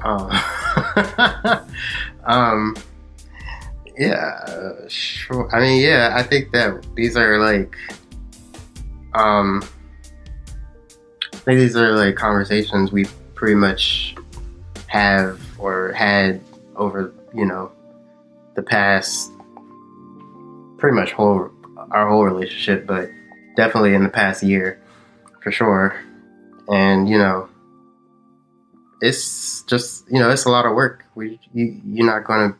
[0.05, 0.29] Oh,
[2.25, 2.77] um,
[3.97, 5.49] yeah, sure.
[5.55, 7.75] I mean, yeah, I think that these are like,
[9.15, 9.65] um,
[11.33, 14.15] I think these are like conversations we pretty much
[14.89, 16.41] have or had
[16.77, 17.71] over, you know,
[18.55, 19.31] the past
[20.79, 21.51] pretty much whole
[21.91, 23.11] our whole relationship, but
[23.57, 24.81] definitely in the past year
[25.43, 26.01] for sure.
[26.69, 27.49] And you know,
[29.01, 31.05] it's just you know it's a lot of work.
[31.15, 32.57] We you, you're not gonna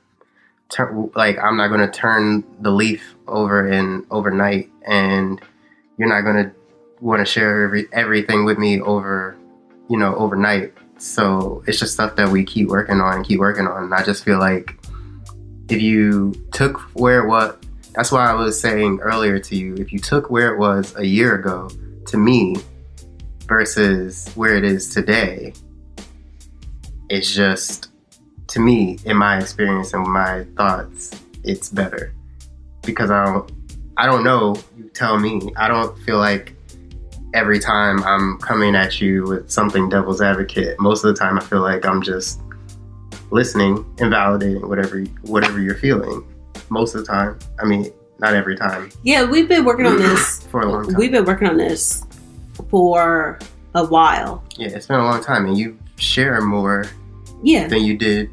[0.69, 5.41] turn like I'm not gonna turn the leaf over in overnight, and
[5.97, 6.53] you're not gonna
[7.01, 9.37] want to share every everything with me over
[9.89, 10.75] you know overnight.
[11.05, 13.85] So it's just stuff that we keep working on and keep working on.
[13.85, 14.75] And I just feel like
[15.69, 17.55] if you took where it was,
[17.95, 21.05] that's why I was saying earlier to you, if you took where it was a
[21.07, 21.69] year ago
[22.07, 22.57] to me
[23.47, 25.53] versus where it is today,
[27.11, 27.89] it's just,
[28.49, 31.11] to me, in my experience and my thoughts,
[31.45, 32.15] it's better.
[32.81, 33.53] Because I don't,
[33.99, 36.54] I don't know, you tell me, I don't feel like
[37.35, 40.81] every time I'm coming at you with something devil's advocate.
[40.81, 42.41] Most of the time, I feel like I'm just
[43.31, 46.25] listening and validating whatever whatever you're feeling.
[46.71, 48.91] Most of the time, I mean, not every time.
[49.03, 50.95] Yeah, we've been working on this for a long time.
[50.95, 52.05] We've been working on this
[52.71, 53.39] for
[53.75, 54.45] a while.
[54.57, 56.87] Yeah, it's been a long time, and you share more.
[57.43, 57.69] Yeah.
[57.69, 58.31] Than you did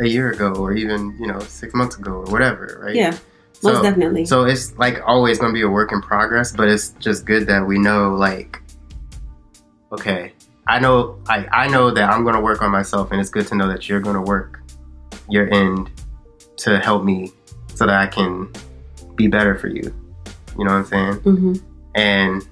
[0.00, 2.94] a year ago, or even you know six months ago, or whatever, right?
[2.94, 3.16] Yeah.
[3.62, 4.24] Most so, definitely.
[4.24, 7.46] So it's like always going to be a work in progress, but it's just good
[7.48, 8.60] that we know, like,
[9.92, 10.32] okay,
[10.66, 13.46] I know, I, I know that I'm going to work on myself, and it's good
[13.48, 14.60] to know that you're going to work
[15.28, 15.90] your end
[16.58, 17.32] to help me
[17.74, 18.52] so that I can
[19.14, 19.94] be better for you.
[20.58, 21.14] You know what I'm saying?
[21.20, 21.52] Mm-hmm.
[21.94, 22.48] And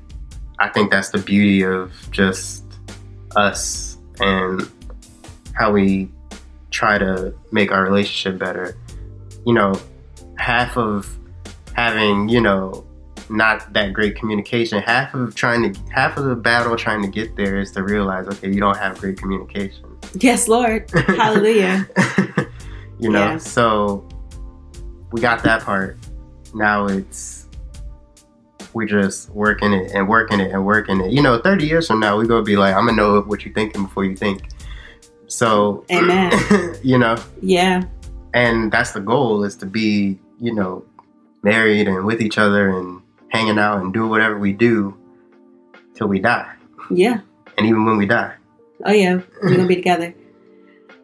[0.58, 2.64] I think that's the beauty of just
[3.36, 4.68] us and
[5.54, 6.10] how we
[6.70, 8.76] try to make our relationship better.
[9.44, 9.80] You know,
[10.38, 11.18] half of
[11.74, 12.86] having, you know,
[13.28, 14.82] not that great communication.
[14.82, 18.26] Half of trying to half of the battle trying to get there is to realize,
[18.28, 19.84] okay, you don't have great communication.
[20.14, 20.90] Yes, Lord.
[20.90, 21.86] Hallelujah.
[22.98, 23.38] you know, yeah.
[23.38, 24.06] so
[25.12, 25.98] we got that part.
[26.54, 27.46] Now it's
[28.72, 31.10] we're just working it and working it and working it.
[31.10, 33.54] You know, 30 years from now, we're gonna be like, I'm gonna know what you're
[33.54, 34.42] thinking before you think.
[35.28, 36.32] So Amen.
[36.82, 37.16] you know?
[37.40, 37.84] Yeah.
[38.34, 40.84] And that's the goal is to be you know,
[41.42, 44.96] married and with each other and hanging out and doing whatever we do
[45.94, 46.54] till we die.
[46.90, 47.20] Yeah.
[47.56, 48.34] And even when we die.
[48.84, 50.14] Oh yeah, we're gonna be together.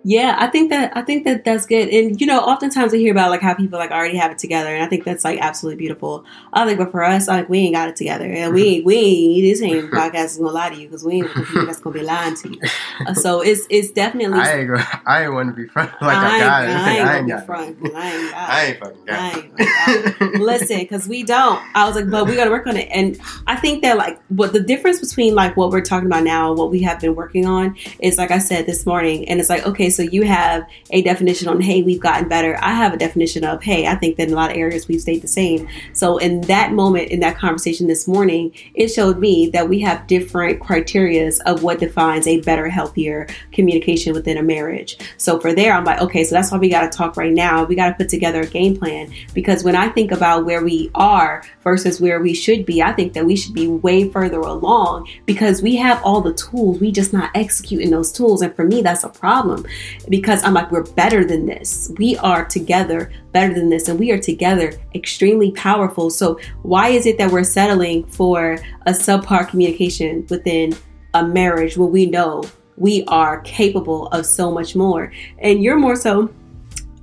[0.04, 1.88] Yeah, I think that I think that that's good.
[1.88, 4.74] And you know, oftentimes I hear about like how people like already have it together,
[4.74, 6.24] and I think that's like absolutely beautiful.
[6.52, 8.96] I think, but for us, like we ain't got it together, and we ain't, we
[8.96, 11.94] ain't this ain't podcast is gonna lie to you because we ain't people that's gonna
[11.94, 12.60] be lying to you.
[13.06, 14.40] Uh, so it's it's definitely.
[14.40, 16.68] I ain't gonna, I ain't want to be front like I, I got it.
[16.68, 17.94] I ain't, I ain't gonna be front.
[17.94, 20.22] I ain't got I ain't fucking got it.
[20.22, 21.62] Ain't Listen, because we don't.
[21.76, 24.20] I was like, but we got to work on it, and I think that like
[24.30, 27.14] what the difference between like what we're talking about now and what we have been
[27.14, 30.66] working on is like I said this morning, and it's like okay so you have
[30.90, 32.58] a definition on, hey, we've gotten better.
[32.60, 35.00] I have a definition of, hey, I think that in a lot of areas we've
[35.00, 35.68] stayed the same.
[35.92, 40.06] So in that moment, in that conversation this morning, it showed me that we have
[40.06, 44.98] different criterias of what defines a better, healthier communication within a marriage.
[45.16, 47.64] So for there, I'm like, okay, so that's why we got to talk right now.
[47.64, 50.90] We got to put together a game plan because when I think about where we
[50.94, 55.08] are versus where we should be, I think that we should be way further along
[55.26, 56.80] because we have all the tools.
[56.80, 58.42] We just not executing those tools.
[58.42, 59.64] And for me, that's a problem
[60.08, 61.92] because I'm like, we're better than this.
[61.98, 66.10] We are together better than this, and we are together extremely powerful.
[66.10, 70.74] So, why is it that we're settling for a subpar communication within
[71.14, 72.44] a marriage when we know
[72.76, 75.12] we are capable of so much more?
[75.38, 76.32] And you're more so,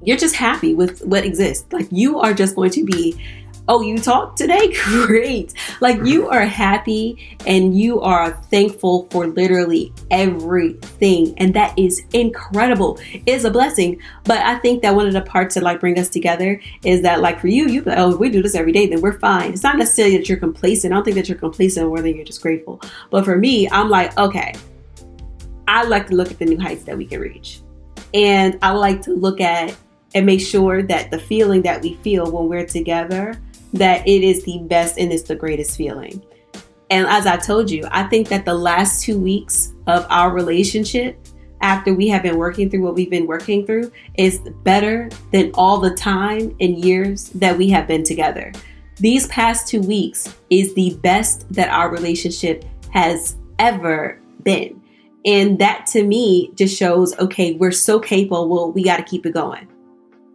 [0.04, 1.66] you're just happy with what exists.
[1.72, 3.20] Like, you are just going to be
[3.72, 4.74] Oh, you talked today?
[5.06, 5.54] Great.
[5.80, 11.36] Like you are happy and you are thankful for literally everything.
[11.38, 13.00] And that is incredible.
[13.28, 14.02] It's a blessing.
[14.24, 17.22] But I think that one of the parts that like bring us together is that
[17.22, 19.54] like for you, you like, oh, if we do this every day, then we're fine.
[19.54, 20.92] It's not necessarily that you're complacent.
[20.92, 22.82] I don't think that you're complacent more than you're just grateful.
[23.12, 24.56] But for me, I'm like, okay,
[25.68, 27.62] I like to look at the new heights that we can reach.
[28.16, 29.78] And I like to look at
[30.16, 33.40] and make sure that the feeling that we feel when we're together
[33.74, 36.24] that it is the best and it's the greatest feeling.
[36.90, 41.20] And as I told you, I think that the last two weeks of our relationship,
[41.62, 45.80] after we have been working through what we've been working through, is better than all
[45.80, 48.52] the time and years that we have been together.
[48.98, 54.82] These past two weeks is the best that our relationship has ever been.
[55.26, 59.26] And that to me just shows okay, we're so capable, Well, we got to keep
[59.26, 59.68] it going.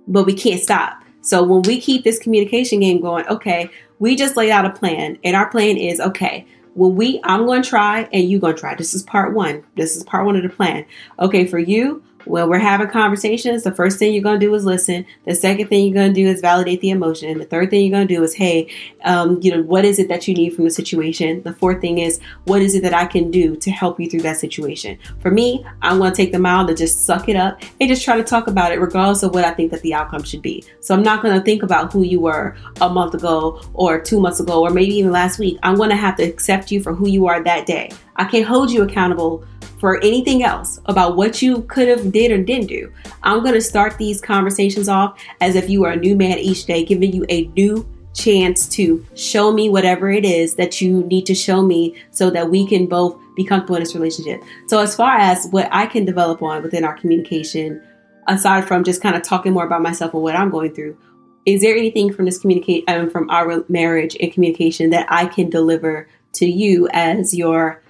[0.06, 4.36] But we can't stop so when we keep this communication game going, okay, we just
[4.36, 6.46] laid out a plan, and our plan is okay.
[6.74, 8.74] When we, I'm going to try, and you going to try.
[8.74, 9.64] This is part one.
[9.76, 10.84] This is part one of the plan.
[11.18, 14.64] Okay, for you, when we're having conversations, the first thing you're going to do is
[14.64, 15.06] listen.
[15.24, 17.30] The second thing you're going to do is validate the emotion.
[17.30, 18.68] And the third thing you're going to do is, hey,
[19.04, 21.42] um, you know, what is it that you need from the situation?
[21.42, 24.22] The fourth thing is, what is it that I can do to help you through
[24.22, 24.98] that situation?
[25.20, 28.04] For me, I'm going to take the mile to just suck it up and just
[28.04, 30.64] try to talk about it, regardless of what I think that the outcome should be.
[30.80, 34.20] So I'm not going to think about who you were a month ago or two
[34.20, 35.58] months ago or maybe even last week.
[35.62, 37.90] I'm going to have to accept you for who you are that day.
[38.16, 39.44] I can't hold you accountable
[39.84, 42.90] for anything else about what you could have did or didn't do.
[43.22, 46.64] I'm going to start these conversations off as if you are a new man each
[46.64, 51.26] day, giving you a new chance to show me whatever it is that you need
[51.26, 54.42] to show me so that we can both be comfortable in this relationship.
[54.68, 57.82] So as far as what I can develop on within our communication,
[58.26, 60.96] aside from just kind of talking more about myself and what I'm going through,
[61.44, 65.50] is there anything from this communicate um, from our marriage and communication that I can
[65.50, 67.82] deliver to you as your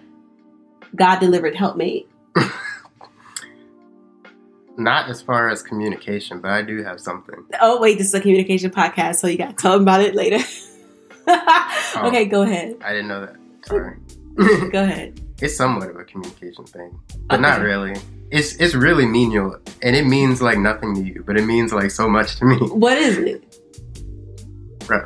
[0.94, 2.08] God delivered helpmate?
[4.76, 7.44] Not as far as communication, but I do have something.
[7.60, 10.14] Oh wait, this is a communication podcast, so you got to tell them about it
[10.16, 10.38] later.
[11.28, 12.76] oh, okay, go ahead.
[12.84, 13.36] I didn't know that.
[13.66, 13.96] Sorry.
[14.70, 15.20] go ahead.
[15.42, 17.42] It's somewhat of a communication thing, but okay.
[17.42, 17.96] not really.
[18.30, 21.90] It's it's really menial, and it means like nothing to you, but it means like
[21.90, 22.56] so much to me.
[22.56, 23.60] What is it?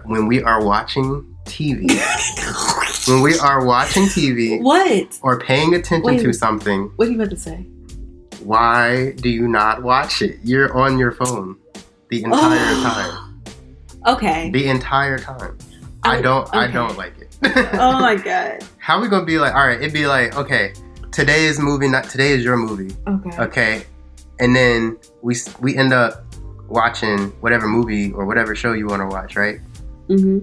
[0.04, 1.88] When we are watching TV.
[3.08, 7.16] When we are watching TV, what or paying attention Wait, to something, what are you
[7.16, 7.66] about to say?
[8.42, 10.38] Why do you not watch it?
[10.44, 11.56] You're on your phone
[12.10, 13.42] the entire time.
[14.06, 14.50] Okay.
[14.50, 15.56] The entire time.
[16.04, 16.46] I, I don't.
[16.48, 16.58] Okay.
[16.58, 17.34] I don't like it.
[17.74, 18.62] oh my god.
[18.78, 19.54] How are we gonna be like?
[19.54, 20.72] All right, it'd be like, okay,
[21.10, 21.88] today is movie.
[21.88, 22.94] Not today is your movie.
[23.06, 23.38] Okay.
[23.38, 23.86] Okay,
[24.38, 26.24] and then we we end up
[26.68, 29.60] watching whatever movie or whatever show you want to watch, right?
[30.08, 30.40] Mm-hmm.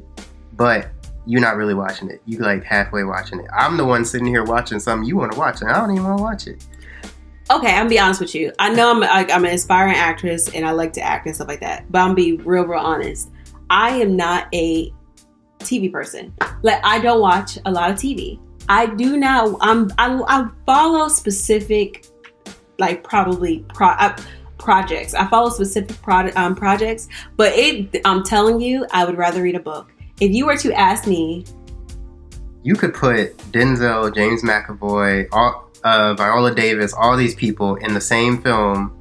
[0.54, 0.89] But
[1.26, 2.22] you're not really watching it.
[2.26, 3.48] You like halfway watching it.
[3.54, 6.04] I'm the one sitting here watching something you want to watch, and I don't even
[6.04, 6.66] want to watch it.
[7.52, 8.52] Okay, I'm gonna be honest with you.
[8.58, 11.48] I know I'm I, I'm an aspiring actress, and I like to act and stuff
[11.48, 11.92] like that.
[11.92, 13.32] But I'm gonna be real, real honest.
[13.70, 14.92] I am not a
[15.60, 16.34] TV person.
[16.64, 18.40] Like I don't watch a lot of TV.
[18.68, 19.58] I do now.
[19.62, 22.08] I'm I, I follow specific,
[22.80, 23.88] like probably pro.
[23.88, 24.16] I,
[24.58, 25.14] projects.
[25.14, 27.08] I follow specific pro- um, projects,
[27.38, 28.02] but it.
[28.06, 31.45] I'm telling you, I would rather read a book if you were to ask me,
[32.63, 38.01] you could put Denzel, James McAvoy, all, uh, Viola Davis, all these people in the
[38.01, 38.91] same film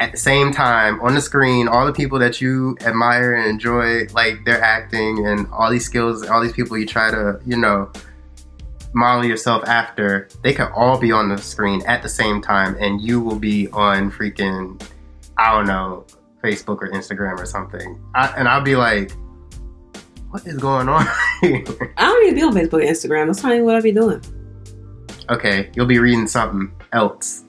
[0.00, 1.68] at the same time on the screen.
[1.68, 6.26] All the people that you admire and enjoy, like their acting and all these skills,
[6.26, 7.92] all these people you try to, you know,
[8.94, 13.00] model yourself after, they could all be on the screen at the same time, and
[13.00, 14.82] you will be on freaking,
[15.38, 16.04] I don't know,
[16.42, 18.02] Facebook or Instagram or something.
[18.16, 19.12] I, and I'll be like,
[20.32, 21.06] what is going on?
[21.42, 21.62] I
[21.98, 23.26] don't even be on Facebook and Instagram.
[23.26, 24.22] That's not even what I be doing.
[25.30, 27.44] Okay, you'll be reading something else.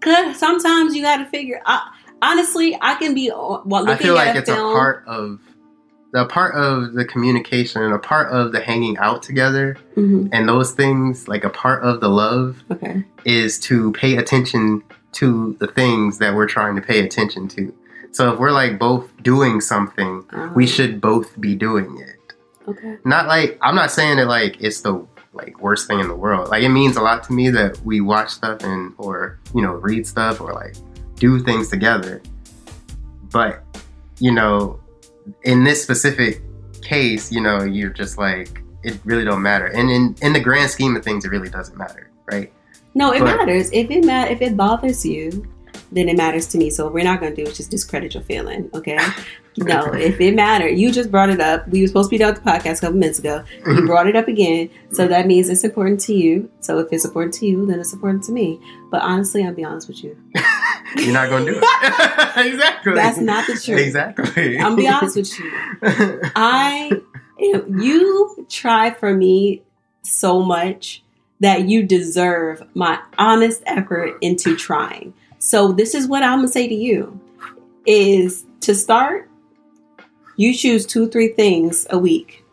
[0.00, 1.60] Cause sometimes you got to figure.
[1.66, 1.90] I,
[2.22, 4.70] honestly, I can be uh, while looking I feel like at a it's film.
[4.70, 5.40] a part of
[6.12, 10.48] the part of the communication and a part of the hanging out together Mhm, and
[10.48, 13.04] those things like a part of the love Okay.
[13.24, 17.74] is to pay attention to the things that we're trying to pay attention to.
[18.16, 20.66] So if we're like both doing something, we uh-huh.
[20.66, 22.32] should both be doing it.
[22.66, 22.96] Okay.
[23.04, 26.48] Not like I'm not saying that like it's the like worst thing in the world.
[26.48, 29.72] Like it means a lot to me that we watch stuff and or you know
[29.72, 30.76] read stuff or like
[31.16, 32.22] do things together.
[33.30, 33.62] But
[34.18, 34.80] you know,
[35.42, 36.40] in this specific
[36.80, 39.66] case, you know, you're just like it really don't matter.
[39.66, 42.50] And in in the grand scheme of things, it really doesn't matter, right?
[42.94, 43.68] No, it But- matters.
[43.74, 45.46] If it ma- if it bothers you,
[45.92, 46.70] then it matters to me.
[46.70, 48.98] So what we're not gonna do is just discredit your feeling, okay?
[49.58, 51.66] No, if it mattered, you just brought it up.
[51.68, 53.42] We were supposed to be done with the podcast a couple minutes ago.
[53.56, 53.86] You mm-hmm.
[53.86, 55.12] brought it up again, so mm-hmm.
[55.12, 56.50] that means it's important to you.
[56.60, 58.60] So if it's important to you, then it's important to me.
[58.90, 60.14] But honestly, I'll be honest with you.
[60.96, 61.64] You're not gonna do it.
[62.46, 62.94] exactly.
[62.94, 63.80] That's not the truth.
[63.80, 64.58] Exactly.
[64.58, 65.50] I'm be honest with you.
[66.36, 66.92] I
[67.38, 69.62] you try for me
[70.02, 71.02] so much
[71.40, 75.14] that you deserve my honest effort into trying.
[75.46, 77.20] So this is what I'm gonna say to you
[77.86, 79.30] is to start,
[80.34, 82.44] you choose two, three things a week.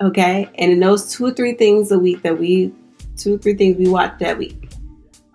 [0.00, 0.48] Okay?
[0.54, 2.72] And in those two or three things a week that we
[3.18, 4.70] two or three things we watch that week,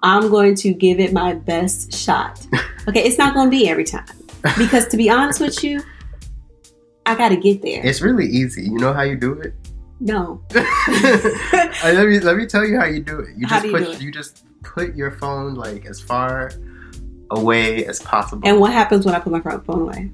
[0.02, 2.46] I'm going to give it my best shot.
[2.86, 4.04] Okay, it's not gonna be every time.
[4.58, 5.82] Because to be honest with you,
[7.06, 7.86] I gotta get there.
[7.86, 8.64] It's really easy.
[8.64, 9.54] You know how you do it?
[10.02, 10.44] no.
[10.54, 13.38] Let me let me tell you how you do it.
[13.38, 16.52] You just you put you just put your phone like as far
[17.34, 18.48] away as possible.
[18.48, 20.12] And what happens when I put my phone away?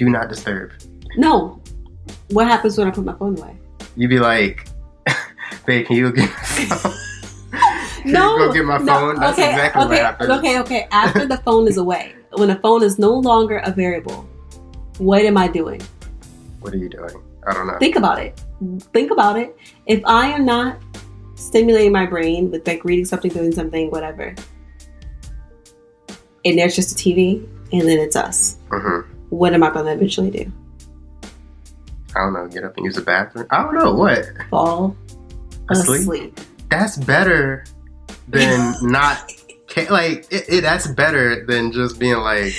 [0.00, 0.72] do not disturb.
[1.16, 1.60] No.
[2.30, 3.54] What happens when I put my phone away?
[3.96, 4.66] You'd be like,
[5.66, 6.92] babe, can you go get my phone?
[8.02, 8.38] Can no.
[8.38, 9.20] you go get my no, phone?
[9.20, 10.30] That's okay, exactly okay, what happens.
[10.30, 10.88] Okay, okay.
[10.90, 14.26] After the phone is away, when the phone is no longer a variable,
[14.96, 15.82] what am I doing?
[16.60, 17.22] What are you doing?
[17.46, 17.76] I don't know.
[17.78, 18.42] Think about it.
[18.94, 19.54] Think about it.
[19.84, 20.78] If I am not
[21.34, 24.34] stimulating my brain with like reading something, doing something, whatever,
[26.44, 29.92] and there's just a TV, and then it's us, hmm what am I going to
[29.92, 30.52] eventually do?
[32.16, 32.48] I don't know.
[32.48, 33.46] Get up and use the bathroom.
[33.50, 34.24] I don't know what.
[34.50, 34.96] Fall
[35.70, 36.00] Asleep?
[36.00, 36.40] asleep.
[36.68, 37.64] That's better
[38.26, 39.32] than not.
[39.88, 42.52] Like it, it, that's better than just being like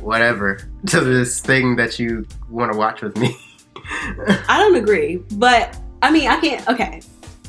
[0.00, 3.34] whatever to this thing that you want to watch with me.
[4.48, 6.68] I don't agree, but I mean, I can't.
[6.68, 7.00] Okay,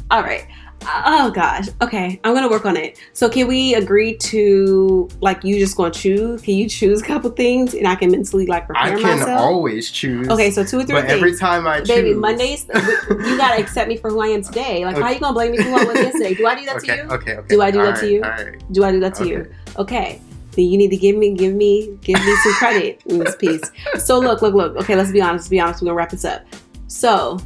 [0.09, 0.47] all right.
[0.83, 1.67] Oh gosh.
[1.81, 2.99] Okay, I'm gonna work on it.
[3.13, 6.41] So can we agree to like you just gonna choose?
[6.41, 9.39] Can you choose a couple things and I can mentally like prepare I can myself?
[9.39, 10.27] always choose.
[10.29, 11.13] okay, so two or three but things.
[11.13, 14.83] every time I choose, Baby, Mondays, you gotta accept me for who I am today.
[14.85, 16.33] Like, how you gonna blame me for who I was yesterday?
[16.33, 17.09] Do I do that okay, to you?
[17.11, 17.47] okay, okay.
[17.47, 18.21] Do I do that All to right, you?
[18.21, 18.73] Right.
[18.73, 19.51] Do I do that to you?
[19.77, 20.21] Okay.
[20.53, 23.61] Then you need to give me, give me, give me some credit in this piece.
[23.99, 24.75] So look, look, look.
[24.77, 25.43] Okay, let's be honest.
[25.43, 25.81] Let's be honest.
[25.81, 26.45] We're gonna wrap this up.
[26.87, 27.37] So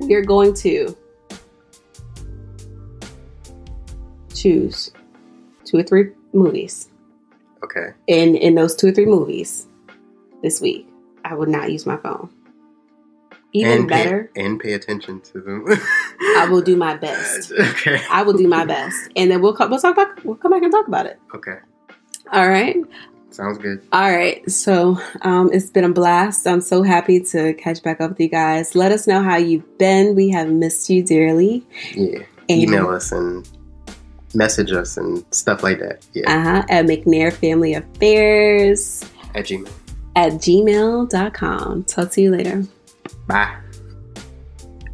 [0.00, 0.96] we're going to
[4.46, 4.92] choose
[5.64, 6.88] two or three movies.
[7.64, 7.88] Okay.
[8.08, 9.66] And in those two or three movies
[10.42, 10.88] this week,
[11.24, 12.30] I would not use my phone.
[13.52, 15.64] Even and pay- better, and pay attention to them.
[16.36, 17.52] I will do my best.
[17.52, 18.00] Okay.
[18.10, 20.62] I will do my best, and then we'll come, we'll talk about we'll come back
[20.62, 21.18] and talk about it.
[21.34, 21.56] Okay.
[22.32, 22.76] All right.
[23.30, 23.82] Sounds good.
[23.92, 26.46] All right, so um, it's been a blast.
[26.46, 28.74] I'm so happy to catch back up with you guys.
[28.74, 30.14] Let us know how you've been.
[30.14, 31.64] We have missed you dearly.
[31.94, 32.20] Yeah.
[32.48, 33.46] And- Email us and
[34.36, 36.04] message us and stuff like that.
[36.12, 36.30] Yeah.
[36.30, 39.02] Uh-huh, at McNair Family Affairs
[39.34, 39.70] At Gmail.
[40.14, 41.84] at gmail.com.
[41.84, 42.64] Talk to you later.
[43.26, 43.56] Bye.